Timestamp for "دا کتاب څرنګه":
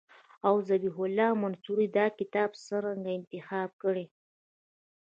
1.97-3.11